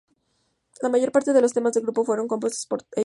[0.81, 2.99] La mayor parte de los temas del grupo fueron compuestos por ellos dos.